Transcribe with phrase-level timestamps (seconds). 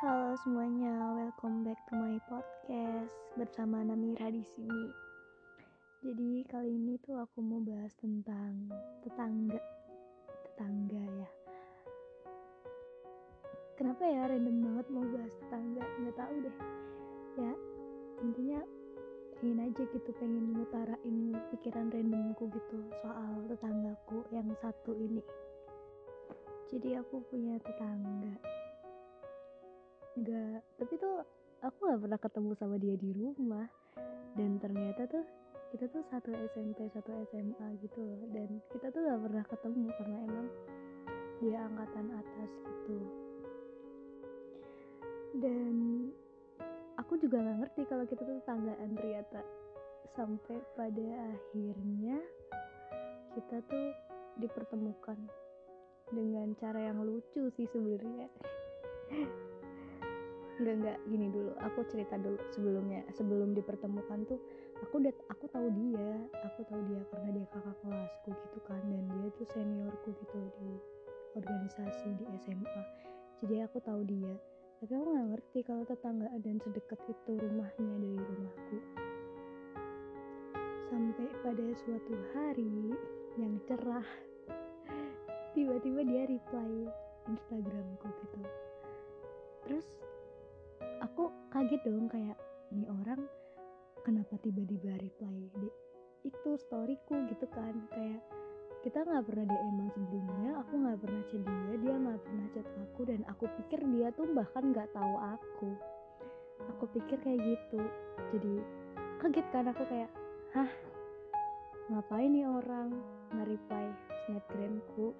[0.00, 4.88] Halo semuanya, welcome back to my podcast bersama Namira di sini.
[6.00, 8.72] Jadi kali ini tuh aku mau bahas tentang
[9.04, 9.60] tetangga,
[10.48, 11.28] tetangga ya.
[13.76, 15.84] Kenapa ya random banget mau bahas tetangga?
[15.84, 16.56] Nggak tahu deh.
[17.36, 17.52] Ya
[18.24, 18.60] intinya
[19.44, 21.16] ingin aja gitu pengen ngutarain
[21.52, 25.20] pikiran randomku gitu soal tetanggaku yang satu ini.
[26.72, 28.59] Jadi aku punya tetangga
[30.18, 30.58] nggak.
[30.80, 31.22] Tapi tuh
[31.62, 33.66] aku nggak pernah ketemu sama dia di rumah.
[34.34, 35.24] Dan ternyata tuh
[35.70, 38.22] kita tuh satu SMP satu SMA gitu loh.
[38.30, 40.48] Dan kita tuh nggak pernah ketemu karena emang
[41.38, 42.98] dia angkatan atas gitu.
[45.38, 45.74] Dan
[46.98, 49.40] aku juga nggak ngerti kalau kita tuh tetanggaan ternyata.
[50.18, 51.06] Sampai pada
[51.38, 52.18] akhirnya
[53.30, 53.94] kita tuh
[54.42, 55.16] dipertemukan
[56.10, 58.26] dengan cara yang lucu sih sebenarnya
[60.60, 60.98] nggak nggak.
[61.08, 63.00] Gini dulu aku cerita dulu sebelumnya.
[63.16, 64.38] Sebelum dipertemukan tuh
[64.84, 66.10] aku udah aku tahu dia.
[66.52, 68.80] Aku tahu dia karena dia kakak kelasku gitu kan.
[68.84, 70.70] Dan dia tuh seniorku gitu di
[71.34, 72.82] organisasi di SMA
[73.40, 74.36] jadi aku tahu dia.
[74.80, 78.78] Tapi aku nggak ngerti kalau tetanggaan dan sedekat itu rumahnya dari rumahku.
[80.92, 82.92] Sampai pada suatu hari
[83.40, 84.04] yang cerah
[85.56, 86.72] tiba-tiba dia reply
[87.32, 88.40] Instagramku gitu.
[89.64, 89.88] Terus
[91.04, 92.36] aku kaget dong kayak
[92.72, 93.24] ini orang
[94.04, 95.68] kenapa tiba-tiba reply di
[96.24, 97.74] itu storyku gitu kan.
[97.92, 98.20] Kayak
[98.80, 103.00] kita nggak pernah DM sebelumnya aku nggak pernah chat dia dia nggak pernah chat aku
[103.04, 105.70] dan aku pikir dia tuh bahkan nggak tahu aku.
[106.76, 107.80] Aku pikir kayak gitu.
[108.32, 108.54] Jadi
[109.20, 110.10] kaget kan aku kayak
[110.56, 110.70] hah?
[111.90, 112.88] Ngapain nih orang
[113.36, 113.86] nge-reply
[114.24, 115.12] snapgramku?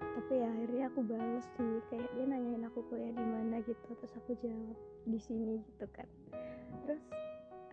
[0.00, 3.13] Tapi ya akhirnya aku balas sih kayak dia nanyain aku kuliah
[3.74, 3.90] gitu.
[3.98, 6.06] Terus aku jawab di sini gitu kan.
[6.86, 7.02] Terus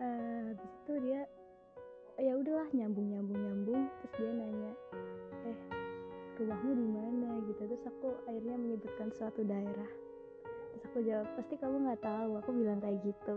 [0.02, 1.22] uh, habis itu dia
[2.20, 4.72] ya udahlah nyambung nyambung nyambung terus dia nanya
[5.48, 5.58] eh
[6.36, 7.28] rumahmu di mana?
[7.46, 7.62] Gitu.
[7.62, 9.90] Terus aku akhirnya menyebutkan suatu daerah.
[10.72, 13.36] Terus aku jawab pasti kamu nggak tahu aku bilang kayak gitu.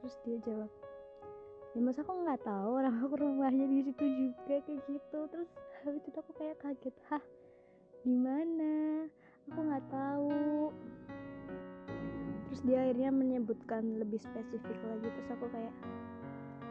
[0.00, 0.70] Terus dia jawab
[1.76, 5.18] ya masa aku nggak tahu orang aku rumahnya di situ juga kayak gitu.
[5.28, 5.50] Terus
[5.84, 7.24] habis itu aku kayak kaget hah
[8.06, 8.55] di mana
[12.66, 15.06] dia akhirnya menyebutkan lebih spesifik lagi.
[15.06, 15.74] Terus aku kayak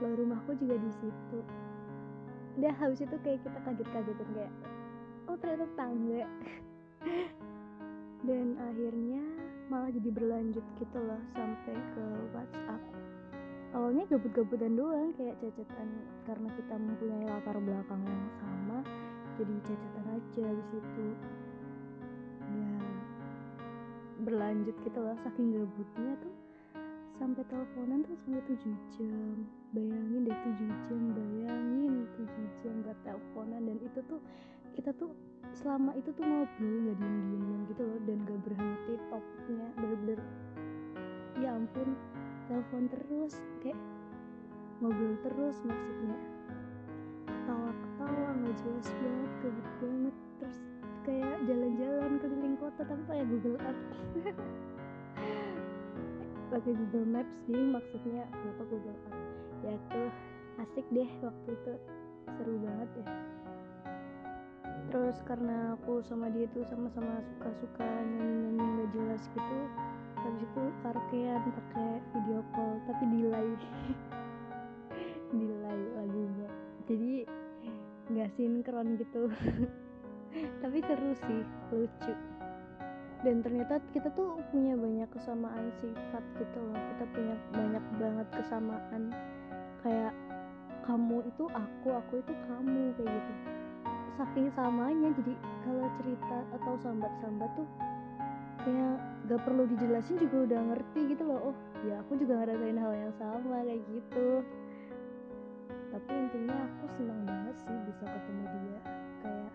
[0.03, 1.39] lo rumahku juga di situ.
[2.59, 4.53] Udah habis itu kayak kita kaget-kagetan kayak
[5.31, 6.23] oh ternyata tangga.
[8.27, 9.21] Dan akhirnya
[9.71, 12.81] malah jadi berlanjut gitu loh sampai ke WhatsApp.
[13.75, 15.89] Awalnya gabut-gabutan doang kayak cacatan
[16.23, 18.79] karena kita mempunyai latar belakang yang sama
[19.35, 21.05] jadi cacatan aja di situ
[22.55, 22.94] ya
[24.23, 26.35] berlanjut gitu loh saking gabutnya tuh
[27.15, 29.35] sampai teleponan tuh sampai 7 jam.
[29.71, 33.61] Bayangin deh 7 jam bayangin 7 jam gak teleponan.
[33.63, 34.19] Dan itu tuh
[34.75, 35.11] kita tuh
[35.55, 40.19] selama itu tuh ngobrol gak diem-diem gitu loh dan gak berhenti topiknya bener-bener
[41.39, 41.95] ya ampun
[42.47, 43.33] telepon terus
[43.63, 43.79] kayak
[44.83, 46.17] ngobrol terus maksudnya.
[47.25, 50.15] Ketawa-ketawa nggak jelas banget gabut banget.
[50.41, 50.57] Terus
[51.05, 51.84] kayak jalan-jalan
[52.75, 53.83] kota tapi kayak Google Earth.
[56.51, 59.23] Pakai Google Maps sih maksudnya kenapa Google Earth?
[59.63, 60.09] Ya tuh
[60.59, 61.73] asik deh waktu itu.
[62.35, 63.07] Seru banget ya.
[64.91, 69.59] Terus karena aku sama dia tuh sama-sama suka-suka nyanyi-nyanyi nggak jelas gitu
[70.15, 73.49] habis itu karaokean pakai video call tapi delay.
[75.35, 76.49] Delay lagunya.
[76.91, 77.11] Jadi
[78.11, 79.31] nggak sinkron gitu.
[80.61, 82.34] Tapi seru sih lucu
[83.23, 86.75] dan ternyata kita tuh punya banyak kesamaan sifat gitu loh.
[86.75, 89.03] Kita punya banyak banget kesamaan.
[89.85, 90.13] Kayak
[90.85, 93.33] kamu itu aku aku itu kamu kayak gitu.
[94.15, 95.33] Saking samanya jadi
[95.67, 97.67] kalau cerita atau sambat-sambat tuh
[98.65, 98.97] kayak
[99.29, 101.53] gak perlu dijelasin juga udah ngerti gitu loh.
[101.53, 101.55] Oh
[101.85, 104.27] ya aku juga ngerasain hal yang sama kayak gitu.
[105.93, 108.79] Tapi intinya aku senang banget sih bisa ketemu dia.
[109.23, 109.51] Kayak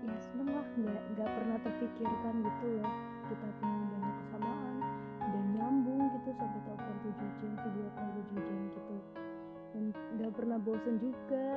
[0.00, 2.92] ya seneng lah nggak nggak pernah terpikirkan gitu loh.
[3.28, 4.76] Kita punya banyak kesamaan
[5.20, 8.96] dan nyambung gitu sampai telepon 7 jam video call 7 jam gitu.
[9.70, 9.84] Dan
[10.18, 11.48] nggak pernah bosen juga.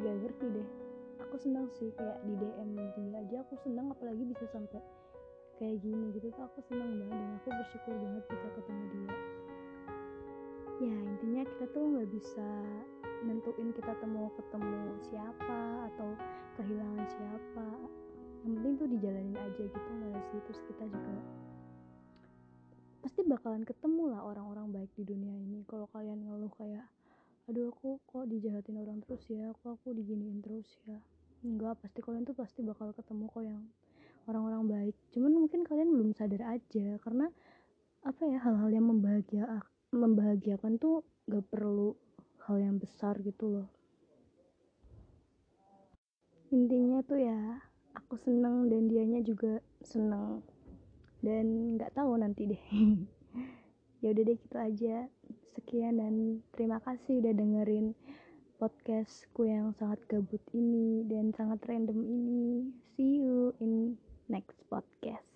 [0.00, 0.68] Gak ngerti deh.
[1.28, 4.80] Aku senang sih kayak di DM dia aja aku senang apalagi bisa sampai
[5.60, 9.14] kayak gini gitu tuh aku senang banget dan aku bersyukur banget bisa ketemu dia.
[10.80, 12.48] Ya intinya kita tuh nggak bisa
[13.20, 14.80] nentuin kita temu ketemu
[15.12, 15.49] siapa
[19.60, 20.40] aja gitu nggak sih?
[20.48, 21.12] Terus kita juga
[23.00, 25.60] pasti bakalan ketemu lah orang-orang baik di dunia ini.
[25.68, 26.88] Kalau kalian ngeluh kayak
[27.44, 29.52] aduh aku kok dijahatin orang terus ya?
[29.60, 30.96] Kok aku diginiin terus ya?
[31.44, 33.60] Enggak pasti kalian tuh pasti bakal ketemu kok yang
[34.24, 34.96] orang-orang baik.
[35.12, 37.28] Cuman mungkin kalian belum sadar aja karena
[38.00, 39.44] apa ya hal-hal yang membahagia
[39.92, 41.92] membahagiakan tuh gak perlu
[42.48, 43.68] hal yang besar gitu loh.
[46.48, 50.42] Intinya tuh ya aku seneng dan dianya juga seneng.
[51.20, 52.64] Dan nggak tahu nanti deh.
[54.00, 54.96] Ya udah deh gitu aja.
[55.52, 57.92] Sekian dan terima kasih udah dengerin
[58.56, 62.72] podcastku yang sangat gabut ini dan sangat random ini.
[62.96, 64.00] See you in
[64.32, 65.29] next podcast